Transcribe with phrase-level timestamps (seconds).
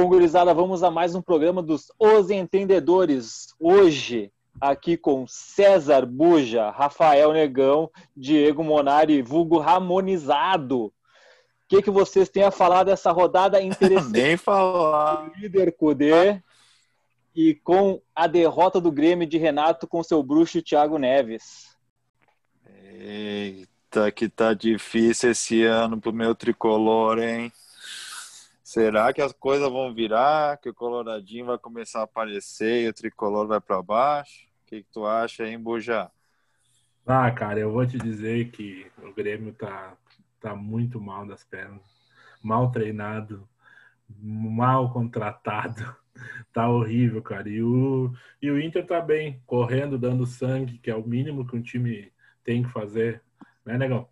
[0.00, 3.52] Bom, gurizada, vamos a mais um programa dos Os Entendedores.
[3.58, 10.84] Hoje, aqui com César Buja, Rafael Negão, Diego Monari, vulgo Ramonizado.
[10.84, 10.92] O
[11.66, 14.12] que, que vocês têm a falar dessa rodada interessante?
[14.14, 15.32] Nem falar.
[15.36, 16.40] Líder Cudê
[17.34, 21.76] e com a derrota do Grêmio de Renato com seu bruxo Thiago Neves.
[23.00, 27.52] Eita, que tá difícil esse ano pro meu tricolor, hein?
[28.68, 30.58] Será que as coisas vão virar?
[30.58, 34.46] Que o coloradinho vai começar a aparecer e o tricolor vai para baixo?
[34.60, 36.10] O que, que, tu acha, hein, Buja?
[37.06, 39.96] Ah, cara, eu vou te dizer que o Grêmio tá,
[40.38, 41.80] tá muito mal das pernas.
[42.42, 43.48] Mal treinado,
[44.06, 45.82] mal contratado.
[46.52, 47.48] Tá horrível, cara.
[47.48, 48.12] E o,
[48.42, 52.12] e o Inter tá bem, correndo, dando sangue, que é o mínimo que um time
[52.42, 53.22] tem que fazer.
[53.64, 54.08] Né, negão?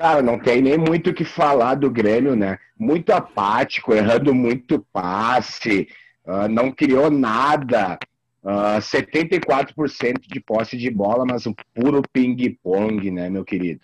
[0.00, 2.58] Cara, não tem nem muito o que falar do Grêmio, né?
[2.78, 5.88] Muito apático, errando muito passe,
[6.24, 7.98] uh, não criou nada.
[8.42, 13.82] Uh, ah, 74% de posse de bola, mas um puro ping-pong, né, meu querido?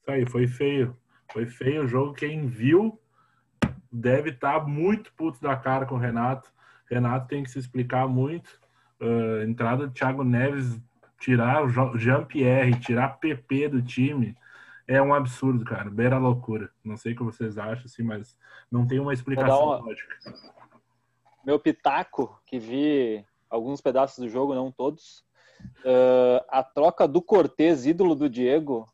[0.00, 0.96] Isso aí, foi feio.
[1.30, 2.14] Foi feio o jogo.
[2.14, 2.98] Quem viu
[3.92, 6.50] deve estar tá muito puto da cara com o Renato.
[6.90, 8.48] Renato tem que se explicar muito.
[8.98, 10.80] Uh, entrada do Thiago Neves
[11.18, 14.36] tirar o Jean-Pierre, tirar PP do time,
[14.86, 15.90] é um absurdo, cara.
[15.90, 16.70] Beira loucura.
[16.82, 18.36] Não sei o que vocês acham, assim, mas
[18.70, 19.78] não tem uma explicação uma...
[19.78, 20.14] lógica.
[21.44, 25.24] Meu pitaco, que vi alguns pedaços do jogo, não todos,
[25.80, 28.86] uh, a troca do Cortez, ídolo do Diego,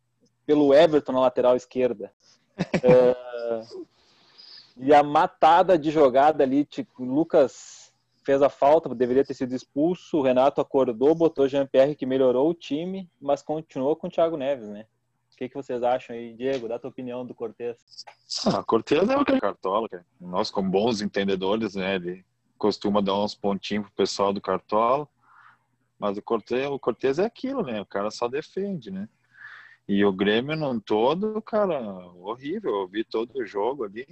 [0.47, 2.13] pelo Everton na lateral esquerda.
[2.59, 3.87] Uh,
[4.77, 7.84] e a matada de jogada ali, tipo, Lucas
[8.25, 10.19] fez a falta, deveria ter sido expulso.
[10.19, 14.69] O Renato acordou, botou Jean-Pierre, que melhorou o time, mas continuou com o Thiago Neves,
[14.69, 14.87] né?
[15.33, 16.69] O que, que vocês acham aí, Diego?
[16.69, 17.77] Dá a tua opinião do Cortez.
[18.47, 20.07] Ah, Cortez é o que é cartola, cara.
[20.21, 21.97] Nós, como bons entendedores, né?
[21.97, 22.25] Ele
[22.57, 25.09] costuma dar uns pontinhos pro pessoal do cartola.
[25.99, 27.81] Mas o Cortez, o Cortez é aquilo, né?
[27.81, 29.09] O cara só defende, né?
[29.89, 31.81] E o Grêmio num todo, cara,
[32.17, 32.83] horrível.
[32.83, 34.07] Eu vi todo o jogo ali.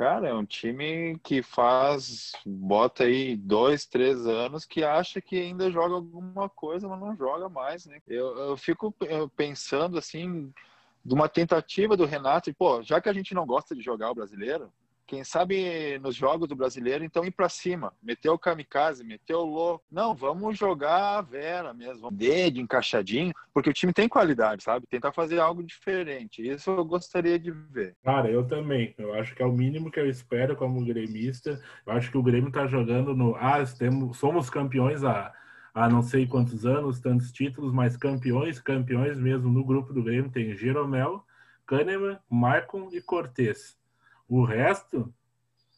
[0.00, 5.70] Cara, é um time que faz, bota aí dois, três anos que acha que ainda
[5.70, 8.00] joga alguma coisa, mas não joga mais, né?
[8.08, 8.94] Eu, eu fico
[9.36, 10.50] pensando assim,
[11.04, 14.10] de uma tentativa do Renato, e pô, já que a gente não gosta de jogar
[14.10, 14.72] o brasileiro,
[15.10, 19.42] quem sabe nos jogos do brasileiro, então ir para cima, meter o kamikaze, meter o
[19.42, 19.84] louco.
[19.90, 24.86] Não, vamos jogar a Vera mesmo, de encaixadinho, porque o time tem qualidade, sabe?
[24.86, 26.48] Tentar fazer algo diferente.
[26.48, 27.96] Isso eu gostaria de ver.
[28.04, 28.94] Cara, eu também.
[28.96, 31.60] Eu acho que é o mínimo que eu espero como gremista.
[31.84, 33.34] Eu acho que o Grêmio tá jogando no.
[33.34, 35.32] Ah, temos, somos campeões há,
[35.74, 40.30] há não sei quantos anos, tantos títulos, mas campeões, campeões mesmo no grupo do Grêmio
[40.30, 41.24] tem Jeromel,
[41.66, 43.79] Kahneman, Marcon e Cortez
[44.30, 45.12] o resto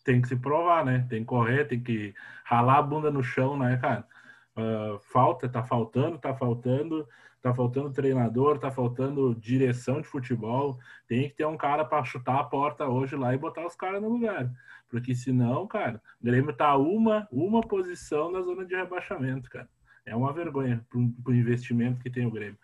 [0.04, 1.06] tem que se provar, né?
[1.08, 2.14] Tem que correr, tem que
[2.44, 4.06] ralar a bunda no chão, né, cara?
[4.54, 7.08] Uh, falta, tá faltando, tá faltando,
[7.40, 10.78] tá faltando treinador, tá faltando direção de futebol.
[11.08, 14.02] Tem que ter um cara para chutar a porta hoje lá e botar os caras
[14.02, 14.52] no lugar.
[14.90, 19.69] Porque senão, cara, o Grêmio tá uma, uma posição na zona de rebaixamento, cara.
[20.04, 22.58] É uma vergonha pro, pro investimento que tem o Grêmio.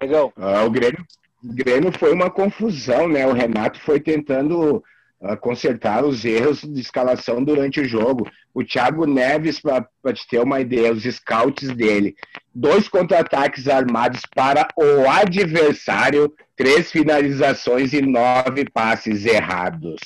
[0.00, 0.32] Legal.
[0.36, 1.06] Uh, o Grêmio
[1.42, 3.26] Grêmio foi uma confusão, né?
[3.26, 4.82] O Renato foi tentando
[5.20, 8.28] uh, consertar os erros de escalação durante o jogo.
[8.52, 12.16] O Thiago Neves, para te ter uma ideia, os scouts dele,
[12.52, 20.00] dois contra-ataques armados para o adversário, três finalizações e nove passes errados.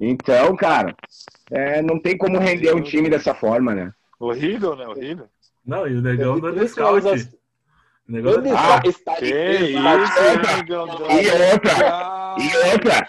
[0.00, 0.94] Então, cara,
[1.50, 3.92] é, não tem como render um time dessa forma, né?
[4.18, 4.86] Horrível, né?
[4.88, 5.28] Horrível.
[5.64, 7.28] Não, e o negão do scout.
[8.06, 10.04] Negócio ah, está de e outra,
[12.38, 13.08] e outra,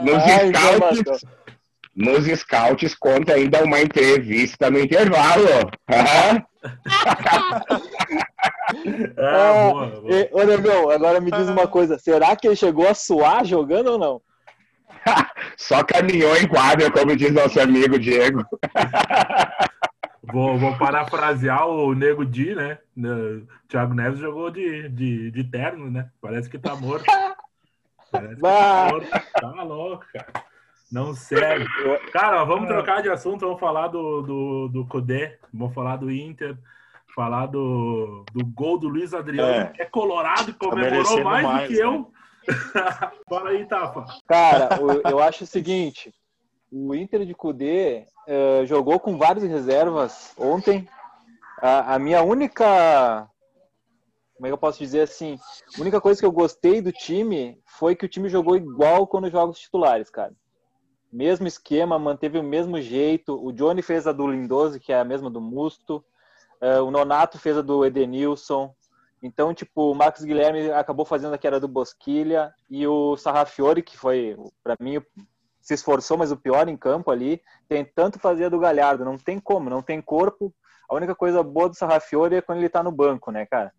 [0.00, 1.22] nos Ai, scouts,
[1.94, 5.70] nos scouts conta ainda uma entrevista no intervalo.
[9.18, 10.14] ah, boa, boa.
[10.14, 13.92] E, ô, Negão, agora me diz uma coisa: será que ele chegou a suar jogando
[13.92, 14.22] ou não?
[15.58, 18.42] Só caminhou em quadra, como diz nosso amigo Diego.
[20.22, 22.78] Vou, vou parafrasear o Nego Di, né?
[22.96, 26.10] O Thiago Neves jogou de, de, de terno, né?
[26.20, 27.04] Parece que tá morto.
[28.10, 29.10] Parece que tá morto.
[29.40, 30.32] Tá louco, cara.
[30.92, 31.66] Não serve.
[32.12, 33.46] Cara, vamos trocar de assunto.
[33.46, 35.38] Vamos falar do, do, do Codé.
[35.52, 36.56] Vamos falar do Inter.
[37.14, 39.66] Falar do, do gol do Luiz Adriano, é.
[39.66, 41.84] que é colorado e comemorou tá mais, mais, do que né?
[41.84, 42.12] eu.
[43.28, 44.06] Fala aí, Tafa.
[44.26, 44.68] Cara,
[45.10, 46.12] eu acho o seguinte:
[46.72, 50.88] o Inter de Cudê uh, jogou com várias reservas ontem.
[51.60, 53.28] A, a, minha única
[54.42, 55.38] como é que eu posso dizer assim?
[55.78, 59.30] A única coisa que eu gostei do time foi que o time jogou igual quando
[59.30, 60.32] joga os titulares, cara.
[61.12, 63.38] Mesmo esquema, manteve o mesmo jeito.
[63.40, 66.04] O Johnny fez a do Lindoso, que é a mesma do Musto.
[66.60, 68.74] Uh, o Nonato fez a do Edenilson.
[69.22, 72.52] Então, tipo, o Marcos Guilherme acabou fazendo a que era do Bosquilha.
[72.68, 75.00] E o Sarrafiore, que foi, para mim,
[75.62, 79.04] se esforçou, mas o pior em campo ali, tentando fazer a do Galhardo.
[79.04, 80.52] Não tem como, não tem corpo.
[80.90, 83.72] A única coisa boa do Sarrafiore é quando ele tá no banco, né, cara?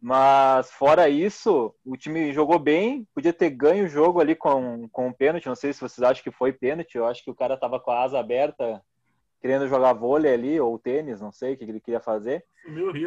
[0.00, 5.08] Mas fora isso, o time jogou bem, podia ter ganho o jogo ali com, com
[5.08, 5.48] o pênalti.
[5.48, 6.94] Não sei se vocês acham que foi pênalti.
[6.94, 8.80] Eu acho que o cara tava com a asa aberta,
[9.40, 12.44] querendo jogar vôlei ali, ou tênis, não sei o que ele queria fazer.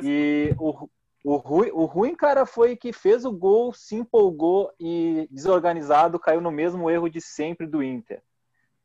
[0.04, 0.90] E o,
[1.24, 6.42] o, ruim, o ruim, cara, foi que fez o gol, se empolgou e desorganizado, caiu
[6.42, 8.22] no mesmo erro de sempre do Inter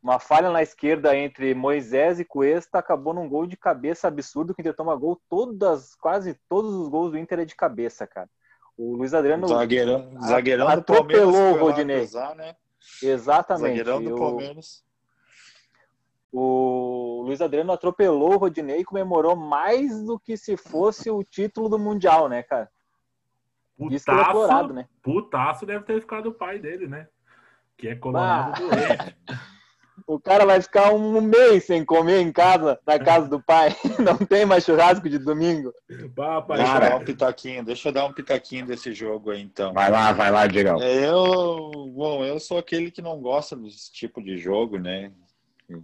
[0.07, 4.61] uma falha na esquerda entre Moisés e Cuesta acabou num gol de cabeça absurdo que
[4.61, 8.31] o Inter toma gol todas, quase todos os gols do Inter é de cabeça, cara.
[8.79, 12.07] O Luiz Adriano zagueirão, zagueirão atropelou o Rodinei.
[12.37, 12.55] né?
[13.03, 13.79] Exatamente.
[13.79, 14.85] Zagueirão do Palmeiras.
[16.33, 21.69] O, Luiz Adriano atropelou o Rodinei e comemorou mais do que se fosse o título
[21.69, 22.71] do Mundial, né, cara?
[23.77, 24.89] Putaço, Isso que é colorado, né?
[25.03, 27.09] Putaço deve ter ficado o pai dele, né?
[27.77, 28.69] Que é colorado ah.
[28.69, 29.17] doente.
[30.07, 33.75] O cara vai ficar um mês sem comer em casa, na casa do pai.
[33.99, 35.73] Não tem mais churrasco de domingo.
[36.57, 39.73] deixa eu dar um pitaquinho, deixa eu dar um pitaquinho desse jogo aí, então.
[39.73, 40.83] Vai lá, vai lá, Diego.
[40.83, 45.11] É, eu, bom, eu sou aquele que não gosta desse tipo de jogo, né?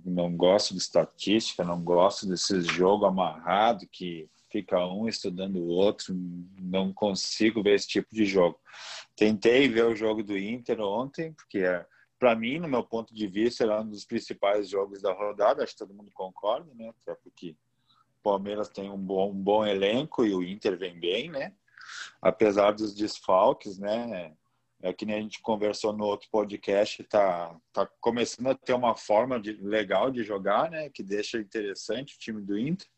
[0.05, 6.15] Não gosto de estatística, não gosto desses jogo amarrado que fica um estudando o outro.
[6.61, 8.59] Não consigo ver esse tipo de jogo.
[9.17, 11.85] Tentei ver o jogo do Inter ontem, porque é
[12.23, 15.65] para mim, no meu ponto de vista, era um dos principais jogos da rodada.
[15.65, 16.95] Acho que todo mundo concorda, né?
[17.03, 17.57] Até porque
[18.21, 21.53] o Palmeiras tem um bom, um bom elenco e o Inter vem bem, né?
[22.21, 24.37] Apesar dos desfalques, né?
[24.83, 28.97] É que nem a gente conversou no outro podcast, tá, tá começando a ter uma
[28.97, 30.91] forma de, legal de jogar, né?
[30.91, 32.89] Que deixa interessante o time do Inter.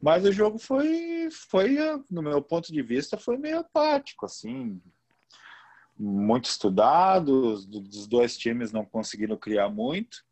[0.00, 1.76] Mas o jogo foi, foi,
[2.10, 4.80] no meu ponto de vista, foi meio apático, assim
[6.02, 10.24] muito estudados, dos dois times não conseguiram criar muito.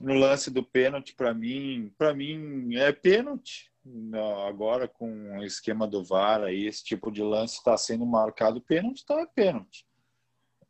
[0.00, 3.70] No lance do pênalti, para mim, para mim é pênalti.
[4.48, 9.02] Agora com o esquema do VAR aí, esse tipo de lance está sendo marcado pênalti,
[9.04, 9.86] então é pênalti.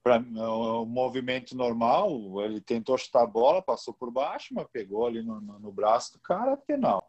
[0.02, 2.10] Para o movimento normal,
[2.42, 6.12] ele tentou chutar a bola, passou por baixo, mas pegou ali no, no, no braço
[6.12, 7.02] do cara, penal.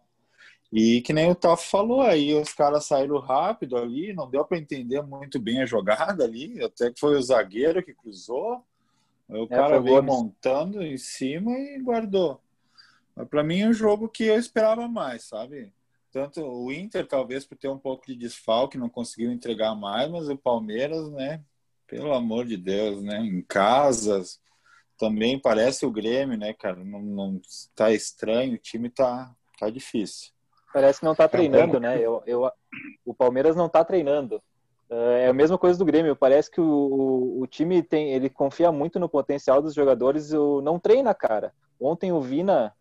[0.72, 4.58] E que nem o Toff falou aí, os caras saíram rápido ali, não deu para
[4.58, 8.66] entender muito bem a jogada ali, até que foi o zagueiro que cruzou,
[9.30, 12.42] o é, cara veio montando em cima e guardou.
[13.30, 15.72] Para mim é um jogo que eu esperava mais, sabe?
[16.18, 20.28] Tanto o Inter, talvez por ter um pouco de desfalque, não conseguiu entregar mais, mas
[20.28, 21.44] o Palmeiras, né?
[21.86, 23.20] Pelo amor de Deus, né?
[23.20, 24.40] Em casas,
[24.98, 26.84] também parece o Grêmio, né, cara?
[26.84, 27.42] Não, não
[27.76, 30.32] tá estranho, o time tá, tá difícil.
[30.74, 32.00] Parece que não está treinando, né?
[32.02, 32.52] Eu, eu,
[33.06, 34.42] o Palmeiras não está treinando.
[34.90, 36.16] É, é a mesma coisa do Grêmio.
[36.16, 40.36] Parece que o, o, o, time tem, ele confia muito no potencial dos jogadores e
[40.64, 41.54] não treina, cara.
[41.80, 42.74] Ontem o Vina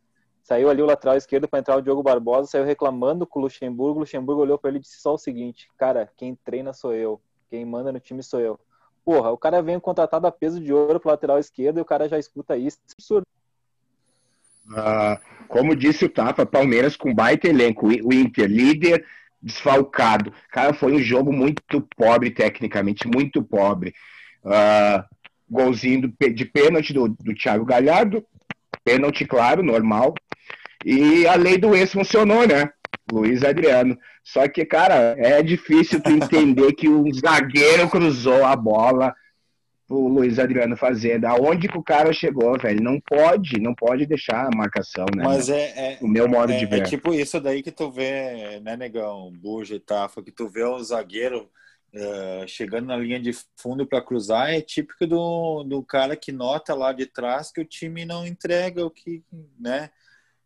[0.46, 3.96] saiu ali o lateral esquerdo para entrar o Diogo Barbosa, saiu reclamando com o Luxemburgo.
[3.96, 7.20] O Luxemburgo olhou para ele e disse só o seguinte: Cara, quem treina sou eu,
[7.50, 8.58] quem manda no time sou eu.
[9.04, 12.08] Porra, o cara vem contratado a peso de ouro pro lateral esquerdo e o cara
[12.08, 12.78] já escuta isso.
[12.78, 13.26] É absurdo.
[14.68, 19.04] Uh, como disse o Tapa, Palmeiras com baita elenco, o Inter líder,
[19.42, 20.32] desfalcado.
[20.50, 23.92] Cara, foi um jogo muito pobre tecnicamente, muito pobre.
[24.44, 25.02] Uh,
[25.50, 28.24] golzinho de pênalti do, do Thiago Galhardo,
[28.84, 30.14] pênalti, claro, normal.
[30.86, 32.70] E a lei do ex funcionou, né?
[33.10, 33.98] Luiz Adriano.
[34.22, 39.12] Só que, cara, é difícil tu entender que um zagueiro cruzou a bola
[39.88, 41.24] o Luiz Adriano fazendo.
[41.26, 42.82] Aonde que o cara chegou, velho?
[42.82, 45.24] Não pode, não pode deixar a marcação, né?
[45.24, 46.80] Mas é, é o meu modo é, de ver.
[46.80, 50.64] É tipo isso daí que tu vê, né, negão, Buja e Tafa, que tu vê
[50.64, 51.48] o zagueiro
[51.94, 56.74] uh, chegando na linha de fundo para cruzar, é típico do, do cara que nota
[56.74, 59.22] lá de trás que o time não entrega o que,
[59.58, 59.90] né?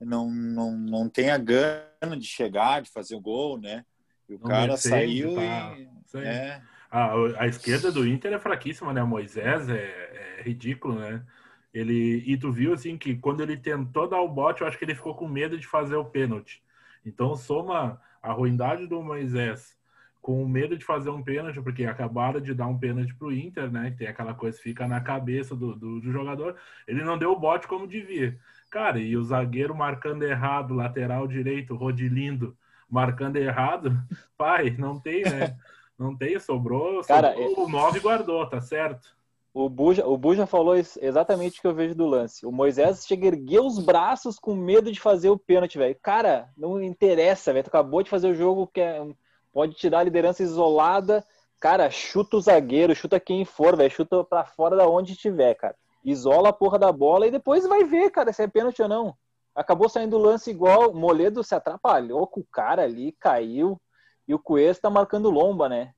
[0.01, 3.85] Não, não, não tem a gana de chegar, de fazer o gol, né?
[4.29, 5.77] E o não cara saiu tá.
[5.77, 5.89] e.
[6.19, 9.03] É, a, a esquerda do Inter é fraquíssima, né?
[9.03, 11.25] Moisés é, é ridículo, né?
[11.73, 14.85] Ele, e tu viu assim que quando ele tentou dar o bote, eu acho que
[14.85, 16.63] ele ficou com medo de fazer o pênalti.
[17.05, 19.79] Então soma a ruindade do Moisés
[20.21, 23.71] com o medo de fazer um pênalti, porque acabaram de dar um pênalti pro Inter,
[23.71, 23.95] né?
[23.97, 26.57] Tem aquela coisa que fica na cabeça do, do, do, jogador.
[26.87, 28.39] Ele não deu o bote como devia.
[28.71, 32.57] Cara, e o zagueiro marcando errado, lateral direito, Rodilindo,
[32.89, 33.93] marcando errado,
[34.39, 35.57] pai, não tem, né?
[35.99, 39.15] Não tem, sobrou, Cara, sobrou o 9 e guardou, tá certo?
[39.53, 42.47] O Buja, o Buja falou exatamente o que eu vejo do lance.
[42.47, 45.97] O Moisés chega a erguer os braços com medo de fazer o pênalti, velho.
[46.01, 47.65] Cara, não interessa, velho.
[47.65, 49.05] Tu acabou de fazer o jogo que é-
[49.53, 51.25] pode te dar a liderança isolada.
[51.59, 53.91] Cara, chuta o zagueiro, chuta quem for, velho.
[53.91, 55.75] Chuta pra fora da onde estiver, cara.
[56.05, 59.15] Isola a porra da bola e depois vai ver, cara, se é pênalti ou não.
[59.55, 60.91] Acabou saindo o lance igual.
[60.91, 63.81] O Moledo se atrapalhou com o cara ali, caiu.
[64.27, 65.93] E o Cuesta tá marcando lomba, né?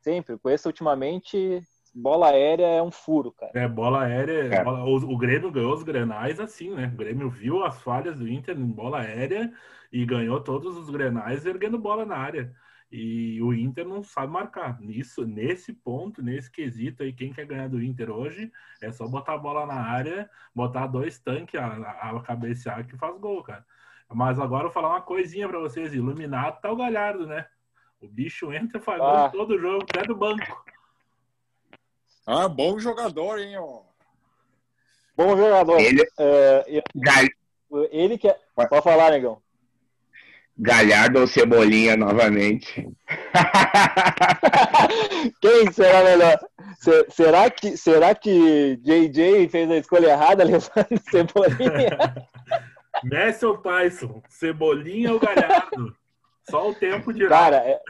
[0.00, 0.34] Sempre.
[0.34, 1.60] O Cuesta ultimamente
[1.94, 3.52] bola aérea é um furo, cara.
[3.54, 4.54] É, bola aérea.
[4.54, 4.64] É.
[4.64, 6.90] bola- o, o Grêmio ganhou os grenais assim, né?
[6.94, 9.52] O Grêmio viu as falhas do Inter em bola aérea
[9.92, 12.54] e ganhou todos os grenais erguendo bola na área.
[12.94, 14.78] E o Inter não sabe marcar.
[14.78, 19.32] Nisso, nesse ponto, nesse quesito aí, quem quer ganhar do Inter hoje é só botar
[19.32, 23.64] a bola na área, botar dois tanques, a, a, a cabecear que faz gol, cara.
[24.12, 25.94] Mas agora eu vou falar uma coisinha pra vocês.
[25.94, 27.46] Iluminado tá o Galhardo, né?
[27.98, 29.26] O bicho entra e faz gol Ah.
[29.32, 30.64] em todo jogo, até do banco.
[32.26, 33.80] Ah, bom jogador, hein, ó.
[35.16, 35.80] Bom jogador.
[35.80, 38.38] Ele, É, Gal- ele que é...
[38.54, 39.41] Pode falar, negão.
[40.58, 42.86] Galhardo ou Cebolinha novamente.
[45.40, 46.38] Quem será melhor?
[46.78, 52.28] Se- será que será que JJ fez a escolha errada levando Cebolinha?
[53.04, 54.22] Messi ou Tyson?
[54.28, 55.94] Cebolinha ou Galhardo?
[56.50, 57.28] Só o tempo dirá.
[57.28, 57.80] Cara, é-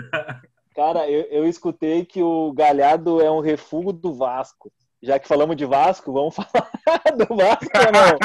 [0.74, 4.70] cara, eu, eu escutei que o Galhardo é um refúgio do Vasco.
[5.02, 6.70] Já que falamos de Vasco, vamos falar
[7.16, 8.16] do Vasco ou não?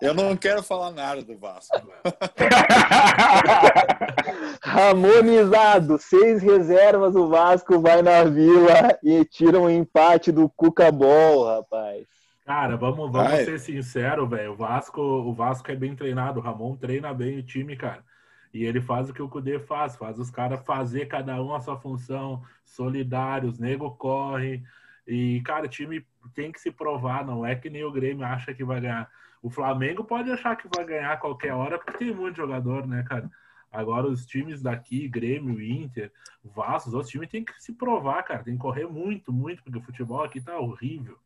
[0.02, 1.90] Eu não quero falar nada do Vasco.
[4.62, 11.56] Ramonizado, seis reservas, o Vasco vai na Vila e tira um empate do Cuca Ball,
[11.56, 12.06] rapaz.
[12.44, 14.52] Cara, vamos, vamos ser sinceros, velho.
[14.52, 16.40] O Vasco, o Vasco é bem treinado.
[16.40, 18.04] O Ramon treina bem o time, cara.
[18.52, 21.60] E ele faz o que o Cudê faz, faz os caras fazer cada um a
[21.60, 24.62] sua função, solidários, nego corre.
[25.06, 26.04] E, cara, o time
[26.34, 29.08] tem que se provar, não é que nem o Grêmio acha que vai ganhar.
[29.42, 33.30] O Flamengo pode achar que vai ganhar qualquer hora, porque tem muito jogador, né, cara?
[33.72, 38.42] Agora, os times daqui, Grêmio, Inter, Vasco, os outros times têm que se provar, cara.
[38.42, 41.16] Tem que correr muito, muito, porque o futebol aqui tá horrível.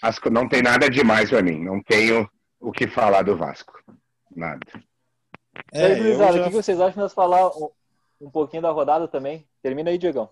[0.00, 1.58] Vasco não tem nada demais pra mim.
[1.64, 2.28] Não tenho
[2.60, 3.82] o que falar do Vasco.
[4.34, 4.64] Nada.
[5.72, 7.50] Aí, É, gurizada, já- o que vocês acham de nós falar
[8.20, 9.46] um, pouquinho da rodada também?
[9.62, 10.30] Termina aí, Diegão.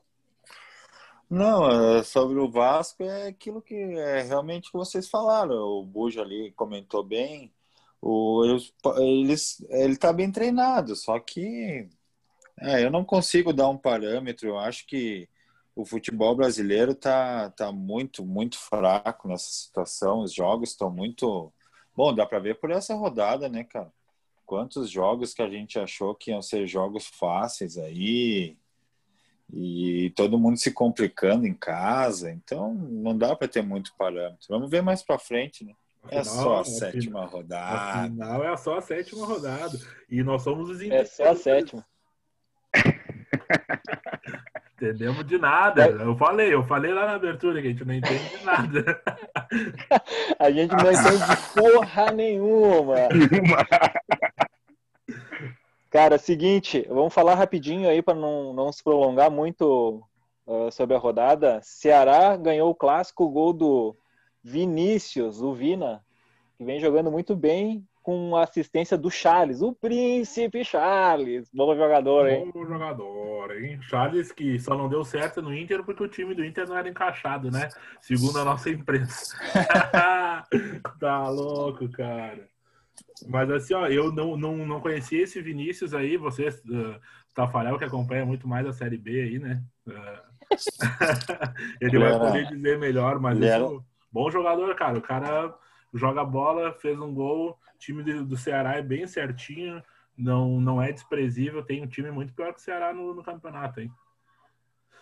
[1.29, 5.55] Não, é, sobre o Vasco é aquilo que é realmente que vocês falaram.
[5.55, 7.53] O Buja ali comentou bem.
[8.03, 11.87] O, eles, eles- ele tá bem treinado, só que
[12.61, 14.49] é, eu não consigo dar um parâmetro.
[14.49, 15.29] Eu acho que
[15.77, 20.21] o futebol brasileiro tá, tá muito, muito fraco nessa situação.
[20.23, 21.53] Os jogos estão muito.
[21.97, 23.93] Bom, dá para ver por essa rodada, né, cara?
[24.51, 28.57] Quantos jogos que a gente achou que iam ser jogos fáceis aí
[29.49, 34.49] e todo mundo se complicando em casa, então não dá para ter muito parâmetro.
[34.49, 35.73] Vamos ver mais para frente, né?
[36.09, 38.01] É só a afinal- sétima rodada.
[38.01, 39.79] Afinal, é só a sétima rodada.
[40.11, 41.87] E nós somos os É só a sétima.
[44.75, 45.87] Entendemos de nada.
[45.91, 49.01] Eu falei, eu falei lá na abertura que a gente não entende de nada.
[50.41, 52.97] A gente não entende porra nenhuma.
[55.91, 60.01] Cara, seguinte, vamos falar rapidinho aí para não, não se prolongar muito
[60.47, 61.59] uh, sobre a rodada.
[61.65, 63.97] Ceará ganhou o clássico gol do
[64.41, 66.01] Vinícius, o Vina,
[66.57, 71.51] que vem jogando muito bem com a assistência do Charles, o príncipe Charles.
[71.53, 72.51] Bom jogador, hein?
[72.55, 73.81] Bom jogador, hein?
[73.83, 76.89] Charles que só não deu certo no Inter porque o time do Inter não era
[76.89, 77.69] encaixado, né?
[78.01, 79.37] Segundo a nossa imprensa.
[81.01, 82.50] tá louco, cara.
[83.29, 86.99] Mas assim, ó, eu não, não, não conhecia esse Vinícius aí, vocês, uh,
[87.35, 89.63] Tafarel, que acompanha muito mais a Série B aí, né?
[89.87, 90.31] Uh,
[91.81, 94.99] ele vai poder dizer melhor, mas ele era- isso- bom jogador, cara.
[94.99, 95.55] O cara
[95.95, 99.83] joga bola, fez um gol, o time do, do Ceará é bem certinho,
[100.17, 103.81] não, não é desprezível, tem um time muito pior que o Ceará no, no campeonato,
[103.81, 103.91] hein?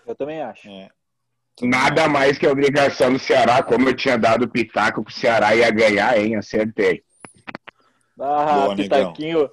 [0.07, 0.69] Eu também acho.
[0.69, 0.88] É.
[1.61, 5.55] Nada mais que a obrigação do Ceará, como eu tinha dado pitaco que o Ceará
[5.57, 6.37] ia ganhar, hein?
[6.37, 7.02] Acertei.
[8.18, 8.98] Ah, Boa, negão.
[8.98, 9.50] Pitaquinho,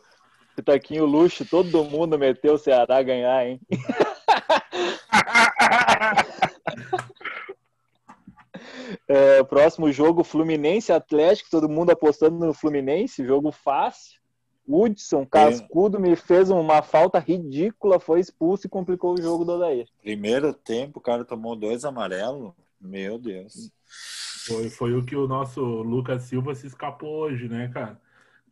[0.55, 3.61] Pitaquinho luxo, todo mundo meteu o Ceará a ganhar, hein?
[9.07, 14.19] É, próximo jogo, Fluminense Atlético, todo mundo apostando no Fluminense, jogo fácil.
[14.67, 19.87] Hudson, cascudo, me fez uma falta ridícula, foi expulso e complicou o jogo do Odair.
[20.01, 22.51] Primeiro tempo, o cara tomou dois amarelos.
[22.81, 23.71] Meu Deus.
[24.47, 27.99] Foi, foi o que o nosso Lucas Silva se escapou hoje, né, cara?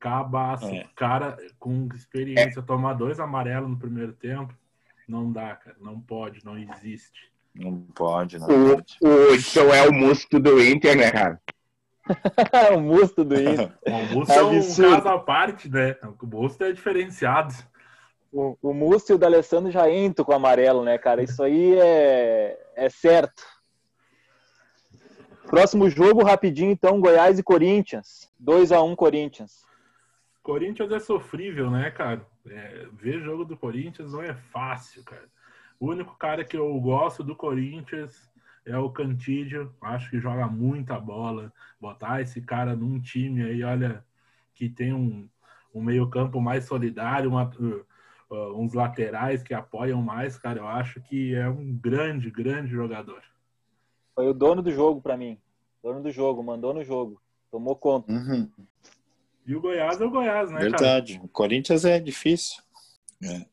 [0.04, 0.66] Cabaço.
[0.66, 0.86] É.
[0.98, 4.54] Cara com experiência, tomar dois amarelos no primeiro tempo.
[5.08, 5.78] Não dá, cara.
[5.80, 7.32] Não pode, não existe.
[7.56, 8.98] Não pode, não O, pode.
[9.02, 11.42] o Hudson é o musto do Inter, né, cara?
[12.76, 13.72] o musto do Inter.
[13.88, 14.96] O Musto é um Absurdo.
[14.96, 15.96] caso à parte, né?
[16.22, 17.54] O Musto é diferenciado.
[18.30, 21.24] O, o Musto e o D'Alessandro já entram com o amarelo, né, cara?
[21.24, 23.42] Isso aí é, é certo.
[25.48, 28.30] Próximo jogo, rapidinho, então, Goiás e Corinthians.
[28.38, 29.64] 2 a 1 Corinthians.
[30.44, 32.28] Corinthians é sofrível, né, cara?
[32.46, 35.30] É, ver jogo do Corinthians não é fácil, cara.
[35.80, 38.30] O único cara que eu gosto do Corinthians
[38.66, 39.74] é o Cantídio.
[39.82, 41.52] Acho que joga muita bola.
[41.80, 44.06] Botar esse cara num time aí, olha,
[44.54, 45.30] que tem um,
[45.74, 47.86] um meio-campo mais solidário, uma- uh,
[48.30, 50.60] uh, uns laterais que apoiam mais, cara.
[50.60, 53.24] Eu acho que é um grande, grande jogador.
[54.14, 55.40] Foi o dono do jogo pra mim.
[55.82, 57.22] Dono do jogo, mandou no jogo.
[57.50, 58.12] Tomou conta.
[58.12, 58.50] Uhum,
[59.46, 60.70] E o Goiás é o Goiás, né, cara?
[60.70, 61.22] verdade.
[61.24, 62.62] O Corinthians é difícil.
[63.22, 63.46] É.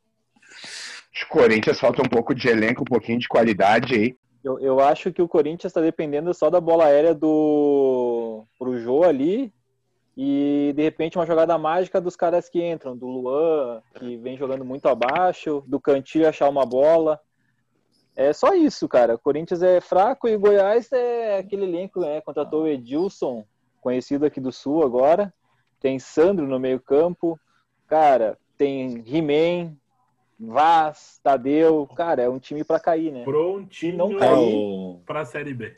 [1.12, 4.16] Acho que o Corinthians falta um pouco de elenco, um pouquinho de qualidade aí.
[4.42, 9.02] Eu, eu acho que o Corinthians está dependendo só da bola aérea do pro Jô
[9.02, 9.52] ali
[10.16, 14.64] e de repente uma jogada mágica dos caras que entram, do Luan, que vem jogando
[14.64, 17.20] muito abaixo, do Cantilho achar uma bola.
[18.16, 19.14] É só isso, cara.
[19.14, 22.20] O Corinthians é fraco e o Goiás é aquele elenco, né?
[22.20, 23.44] Contratou o Edilson,
[23.80, 25.32] conhecido aqui do Sul agora.
[25.80, 27.40] Tem Sandro no meio-campo.
[27.88, 29.74] Cara, tem He-Man,
[30.38, 31.86] Vaz, Tadeu.
[31.96, 33.24] Cara, é um time para cair, né?
[33.24, 34.58] Prontinho Não caiu.
[34.58, 35.74] o, pra Série B.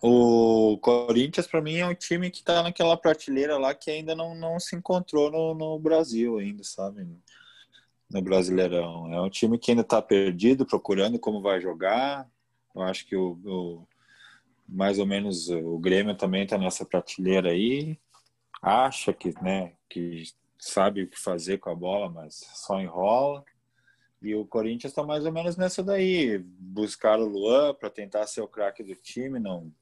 [0.00, 4.34] o Corinthians, para mim, é um time que tá naquela prateleira lá que ainda não,
[4.34, 7.06] não se encontrou no, no Brasil, ainda, sabe?
[8.10, 9.12] No Brasileirão.
[9.12, 12.28] É um time que ainda tá perdido, procurando como vai jogar.
[12.74, 13.86] Eu acho que o, o-
[14.68, 17.98] mais ou menos o Grêmio também tá nessa prateleira aí.
[18.60, 20.24] Acha que, né, que
[20.58, 23.44] sabe o que fazer com a bola, mas só enrola.
[24.20, 26.38] E o Corinthians está mais ou menos nessa daí.
[26.38, 29.72] Buscar o Luan para tentar ser o craque do time, não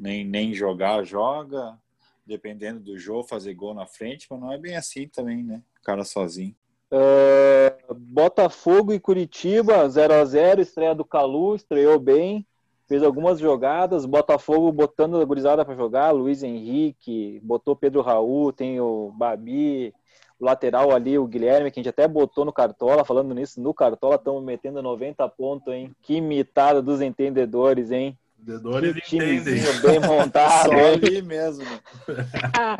[0.00, 1.78] nem, nem jogar, joga.
[2.24, 5.62] Dependendo do jogo, fazer gol na frente, mas não é bem assim também, né?
[5.80, 6.54] O cara sozinho.
[6.92, 12.46] É, Botafogo e Curitiba, 0 a 0 estreia do Calu, estreou bem,
[12.90, 18.80] fez algumas jogadas, Botafogo botando a gurizada para jogar, Luiz Henrique, botou Pedro Raul, tem
[18.80, 19.94] o Babi,
[20.40, 23.72] o lateral ali, o Guilherme, que a gente até botou no Cartola, falando nisso, no
[23.72, 25.92] Cartola estamos metendo 90 pontos, hein?
[26.02, 28.18] Que imitada dos entendedores, hein?
[28.36, 29.62] Vendedores que entendem.
[29.82, 30.94] bem montado, Só hein?
[30.94, 31.62] ali mesmo.
[31.64, 31.78] né?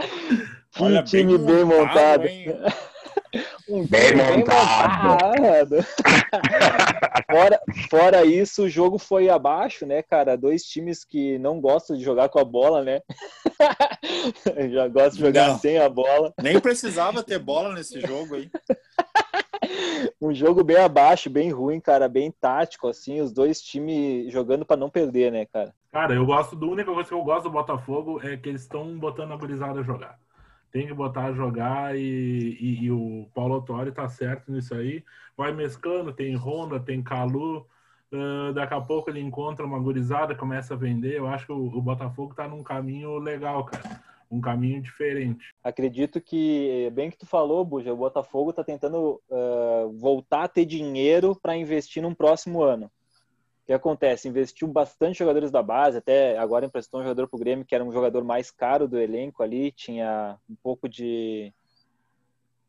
[0.73, 2.27] Que Olha, time bem montado.
[2.27, 2.47] hein?
[3.69, 5.09] Um Bem montado.
[5.09, 5.87] montado.
[7.31, 10.37] fora, fora isso, o jogo foi abaixo, né, cara?
[10.37, 13.01] Dois times que não gostam de jogar com a bola, né?
[14.73, 15.59] Já gostam de jogar Não.
[15.59, 16.35] sem a bola.
[16.43, 18.51] Nem precisava ter bola nesse jogo aí.
[20.21, 24.77] Um jogo bem abaixo, bem ruim, cara, bem tático, assim, os dois times jogando pra
[24.77, 25.75] não perder, né, cara?
[25.93, 28.63] Cara, eu gosto do a única coisa que eu gosto do Botafogo é que eles
[28.63, 30.19] estão botando a gurizada a jogar.
[30.71, 32.01] Tem que botar a jogar e,
[32.61, 35.05] e- e o Paulo Autori tá certo nisso aí.
[35.37, 37.67] Vai mesclando, tem Honda, tem Calu.
[38.13, 41.17] ah, daqui a pouco ele encontra uma gurizada, começa a vender.
[41.19, 44.01] Eu acho que o, o Botafogo tá num caminho legal, cara.
[44.31, 45.49] Um caminho diferente.
[45.63, 50.65] Acredito que, bem que tu falou, Buja, o Botafogo tá tentando ah, voltar a ter
[50.65, 52.91] dinheiro para investir num próximo ano.
[53.71, 54.27] O que acontece?
[54.27, 57.93] Investiu bastante jogadores da base, até agora emprestou um jogador pro Grêmio que era um
[57.93, 61.55] jogador mais caro do elenco ali, tinha um pouco de,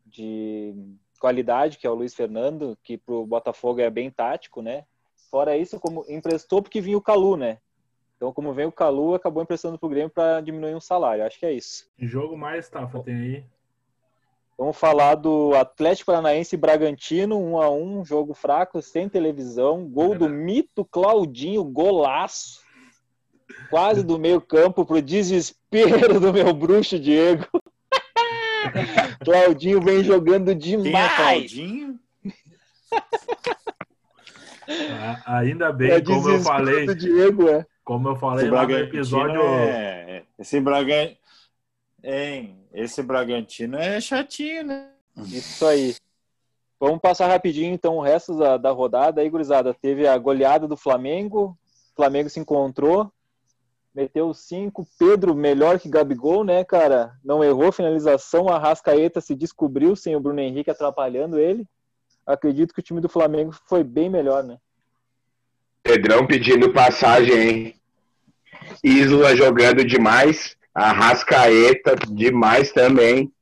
[0.06, 0.72] de
[1.18, 4.84] qualidade, que é o Luiz Fernando, que pro Botafogo é bem tático, né?
[5.28, 7.58] Fora isso, como emprestou porque vinha o Calu, né?
[8.16, 11.26] Então, como vem o Calu, acabou emprestando pro Grêmio para diminuir um salário.
[11.26, 11.90] Acho que é isso.
[11.98, 13.44] Jogo mais, Tafa, tem aí?
[14.56, 20.16] Vamos falar do Atlético Paranaense e Bragantino, um a um, jogo fraco, sem televisão, gol
[20.16, 22.60] do mito Claudinho, golaço,
[23.70, 27.46] quase do meio campo pro desespero do meu bruxo Diego.
[29.24, 31.16] Claudinho vem jogando Quem é demais.
[31.16, 31.98] Claudinho?
[35.26, 37.66] Ah, ainda bem, É como eu falei, do Diego, é.
[37.84, 39.42] como eu falei Esse lá no Bragantino episódio.
[39.42, 40.22] é...
[40.38, 41.16] Esse Bragantino...
[42.04, 42.61] Hein?
[42.72, 44.88] Esse Bragantino é chatinho, né?
[45.26, 45.94] Isso aí.
[46.80, 49.74] Vamos passar rapidinho, então, o resto da, da rodada aí, gurizada.
[49.74, 51.56] Teve a goleada do Flamengo,
[51.92, 53.12] o Flamengo se encontrou,
[53.94, 54.86] meteu cinco.
[54.98, 57.12] Pedro, melhor que Gabigol, né, cara?
[57.22, 61.66] Não errou finalização, a Rascaeta se descobriu sem o Bruno Henrique atrapalhando ele.
[62.26, 64.58] Acredito que o time do Flamengo foi bem melhor, né?
[65.82, 67.74] Pedrão pedindo passagem, hein?
[68.82, 70.56] Isla jogando demais.
[70.74, 73.32] Arrascaeta demais também.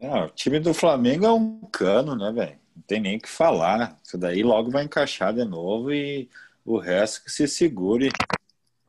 [0.00, 2.58] É, o time do Flamengo é um cano, né, velho?
[2.74, 3.96] Não tem nem o que falar.
[4.02, 6.28] Isso daí logo vai encaixar de novo e
[6.64, 8.10] o resto que se segure.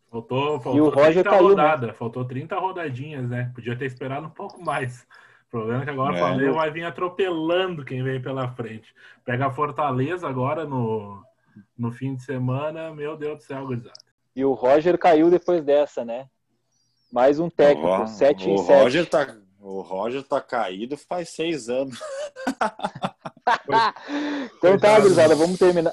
[0.10, 1.50] Faltou, faltou E o Roger 30 caiu, né?
[1.50, 3.52] rodadas, faltou 30 rodadinhas, né?
[3.54, 5.02] Podia ter esperado um pouco mais.
[5.48, 6.16] O problema é que agora É.
[6.16, 8.94] o Flamengo vai vir atropelando quem vem pela frente.
[9.26, 11.24] Pega a Fortaleza agora no,
[11.78, 13.94] no fim de semana, meu Deus do céu, gurizada.
[14.36, 16.28] E o Roger caiu depois dessa, né?
[17.14, 18.82] Mais um técnico, o, 7 o em 7.
[18.82, 22.02] Roger tá, o Roger tá caído faz seis anos.
[24.58, 25.92] Então tá, gurizada, vamos terminar.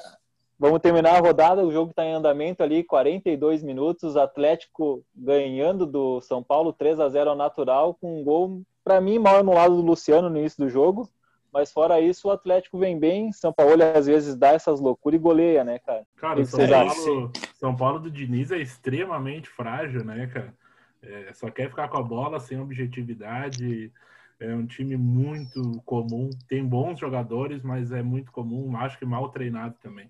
[0.57, 6.21] Vamos terminar a rodada, o jogo está em andamento ali, 42 minutos, Atlético ganhando do
[6.21, 9.81] São Paulo 3 a 0 ao natural, com um gol, para mim, mal anulado do
[9.81, 11.09] Luciano no início do jogo,
[11.51, 15.21] mas fora isso, o Atlético vem bem, São Paulo às vezes dá essas loucuras e
[15.21, 16.05] goleia, né, cara?
[16.15, 20.53] Cara, o São, Paulo, São Paulo do Diniz é extremamente frágil, né, cara?
[21.01, 23.91] É, só quer ficar com a bola sem objetividade.
[24.39, 26.29] É um time muito comum.
[26.47, 28.75] Tem bons jogadores, mas é muito comum.
[28.77, 30.09] Acho que mal treinado também.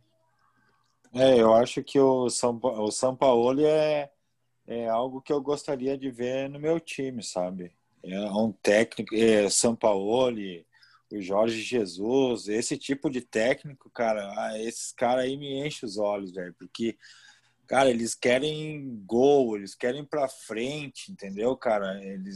[1.14, 4.10] É, eu acho que o São, o São Paulo é,
[4.66, 7.74] é algo que eu gostaria de ver no meu time, sabe?
[8.04, 10.40] É um técnico, é, São Paulo,
[11.12, 15.98] o Jorge Jesus, esse tipo de técnico, cara, ah, esses caras aí me enchem os
[15.98, 16.98] olhos, velho, porque,
[17.72, 22.04] cara, eles querem gol, eles querem pra frente, entendeu, cara?
[22.04, 22.36] Eles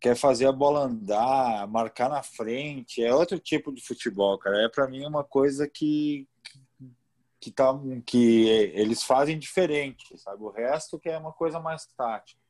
[0.00, 4.64] quer fazer a bola andar, marcar na frente, é outro tipo de futebol, cara.
[4.64, 6.26] É para mim uma coisa que
[7.40, 7.72] que tá
[8.04, 10.42] que eles fazem diferente, sabe?
[10.42, 12.40] O resto que é uma coisa mais tática.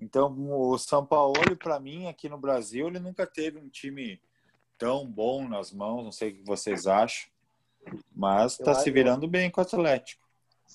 [0.00, 4.20] Então, o São Paulo, para mim, aqui no Brasil, ele nunca teve um time
[4.78, 7.28] tão bom nas mãos, não sei o que vocês acham,
[8.14, 10.25] mas Eu tá se virando bem com o Atlético.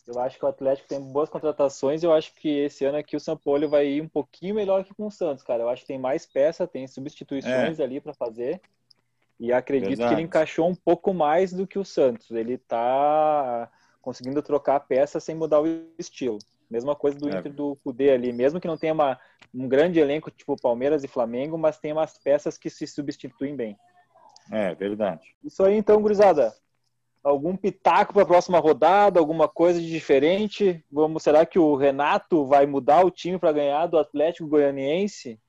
[0.08, 3.20] Eu acho que o Atlético tem boas contratações eu acho que esse ano aqui o
[3.20, 5.64] São Paulo vai ir um pouquinho melhor que com o Santos, cara.
[5.64, 8.62] Eu acho que tem mais peça, tem substituições ali para fazer.
[9.40, 10.16] E acredito que Verdade.
[10.16, 12.30] ele encaixou um pouco mais do que o Santos.
[12.32, 15.66] Ele tá conseguindo trocar peças sem mudar o
[15.98, 16.40] estilo.
[16.70, 17.40] Mesma coisa do É.
[17.40, 19.20] Inter do Cudê ali, mesmo que não tenha uma,
[19.54, 23.78] um grande elenco tipo Palmeiras e Flamengo, mas tem umas peças que se substituem bem.
[24.52, 25.36] É, verdade.
[25.44, 26.54] Isso aí então, gurizada.
[27.24, 30.84] Algum pitaco para a próxima rodada, alguma coisa de diferente?
[30.92, 35.40] Vamos, será que o Renato vai mudar o time para ganhar do Atlético Goianiense?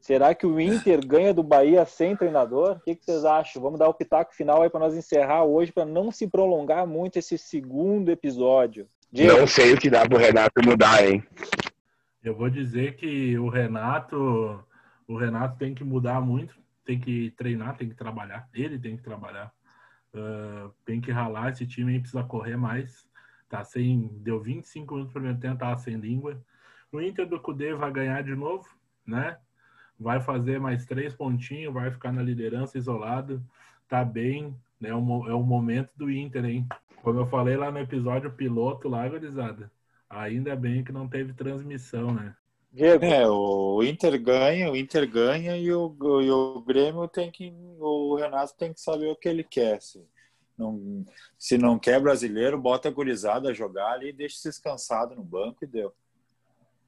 [0.00, 2.76] Será que o Inter ganha do Bahia sem treinador?
[2.76, 3.60] O que, que vocês acham?
[3.60, 7.18] Vamos dar o pitaco final aí para nós encerrar hoje, para não se prolongar muito
[7.18, 8.88] esse segundo episódio.
[9.12, 11.22] Diego, Não sei o que dá pro Renato mudar, hein?
[12.22, 14.62] Eu vou dizer que o Renato,
[15.06, 16.54] o Renato tem que mudar muito,
[16.84, 18.48] tem que treinar, tem que trabalhar.
[18.54, 19.52] Ele tem que trabalhar.
[20.14, 23.08] Ah, tem que ralar, esse time precisa correr mais.
[23.48, 26.40] Tá sem, deu 25 minutos no primeiro tempo, tava sem língua.
[26.92, 28.68] O Inter do Cudê vai ganhar de novo,
[29.06, 29.38] né?
[29.98, 33.44] Vai fazer mais três pontinhos, vai ficar na liderança isolado.
[33.88, 34.90] Tá bem, né?
[34.90, 36.66] É o, é o momento do Inter, hein?
[37.02, 39.70] Como eu falei lá no episódio piloto, lá, gurizada.
[40.08, 42.36] Ainda bem que não teve transmissão, né?
[42.72, 47.52] Diego, É, o Inter ganha, o Inter ganha e o, e o Grêmio tem que.
[47.78, 49.82] O Renato tem que saber o que ele quer.
[49.82, 50.00] Se
[50.56, 51.04] não,
[51.38, 55.64] se não quer brasileiro, bota a gurizada a jogar ali e deixa descansado no banco
[55.64, 55.92] e deu.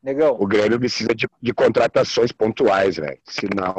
[0.03, 3.21] Negão, O Grêmio precisa de, de contratações pontuais, velho.
[3.25, 3.75] Senão,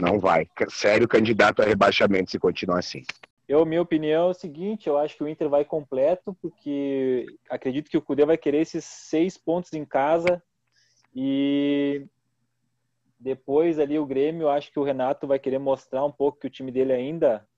[0.00, 0.48] não vai.
[0.68, 3.02] Sério candidato a rebaixamento se continuar assim.
[3.48, 7.88] Eu, minha opinião é o seguinte, eu acho que o Inter vai completo, porque acredito
[7.88, 10.42] que o Cudê vai querer esses seis pontos em casa
[11.18, 12.06] e
[13.18, 16.46] depois ali o Grêmio, eu acho que o Renato vai querer mostrar um pouco que
[16.46, 17.48] o time dele ainda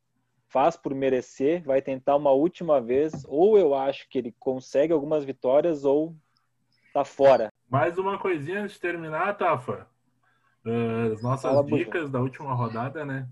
[0.46, 5.24] faz por merecer, vai tentar uma última vez, ou eu acho que ele consegue algumas
[5.24, 6.16] vitórias ou
[6.94, 7.52] tá fora.
[7.68, 9.88] Mais uma coisinha antes de terminar, Tafa.
[10.64, 11.84] Ah, as nossas Fala, Buja.
[11.84, 13.28] dicas da última rodada, né?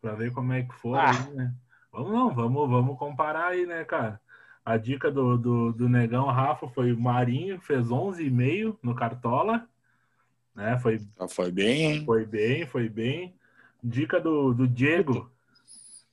[0.00, 1.10] Pra ver como é que foi Ah.
[1.10, 1.54] aí, né?
[1.92, 4.20] Vamos não, vamos, vamos comparar aí, né, cara?
[4.64, 9.66] A dica do, do, do Negão Rafa foi o Marinho, fez 11,5 no Cartola.
[10.54, 10.78] Né?
[10.78, 12.04] Foi, Já foi bem, hein?
[12.04, 13.34] foi bem, foi bem.
[13.82, 15.30] Dica do, do Diego.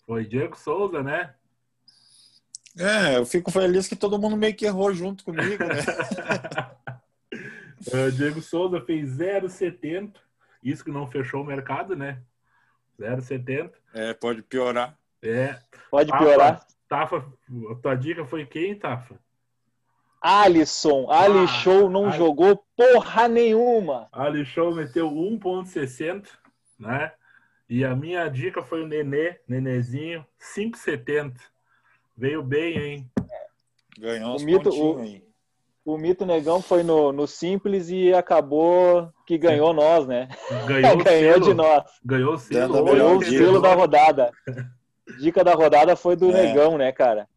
[0.06, 1.34] Foi Diego Souza, né?
[2.80, 5.82] É, eu fico feliz que todo mundo meio que errou junto comigo, né?
[7.88, 10.14] Uh, Diego Souza fez 0,70.
[10.64, 12.20] Isso que não fechou o mercado, né?
[13.00, 13.72] 0,70.
[13.94, 14.98] É, pode piorar.
[15.22, 15.60] É.
[15.90, 16.68] Pode Tafa, piorar.
[16.90, 17.18] Tafa,
[17.72, 19.16] a tua dica foi quem, Tafa?
[20.22, 24.08] Alisson, Ali Ah, não Ali- jogou porra nenhuma.
[24.12, 26.28] Ali Show meteu 1,60,
[26.80, 27.12] né?
[27.70, 31.36] E a minha dica foi o Nenê, Nenezinho, 5,70.
[32.18, 33.12] Veio bem, hein?
[34.00, 35.28] Ganhou uns O mito- pontinhos o- aí.
[35.86, 40.28] O Mito Negão foi no, no simples e acabou que ganhou nós, né?
[40.68, 41.46] Ganhou o ganhou selo.
[41.46, 41.84] de nós.
[42.04, 42.84] Ganhou o selo.
[42.84, 44.32] Ganhou o selo da rodada.
[45.20, 46.34] Dica da rodada foi do É.
[46.48, 47.28] Negão, né, cara?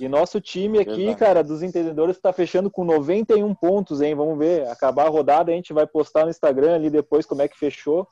[0.00, 1.18] E nosso time aqui, Verdade.
[1.18, 4.14] cara, dos entendedores, tá fechando com 91 pontos, hein?
[4.14, 4.66] Vamos ver.
[4.68, 8.06] Acabar a rodada, a gente vai postar no Instagram ali depois como é que fechou.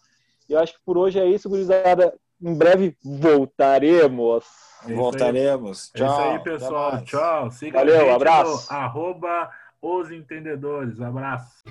[0.49, 2.15] E eu acho que por hoje é isso, gurizada.
[2.41, 4.45] Em breve voltaremos.
[4.45, 4.95] É isso aí.
[4.95, 5.91] Voltaremos.
[5.95, 6.09] É Tchau.
[6.11, 7.05] isso aí, pessoal.
[7.05, 7.51] Tchau.
[7.51, 8.73] Siga Valeu, a gente abraço.
[8.73, 11.01] no arroba os entendedores.
[11.01, 11.63] Abraço.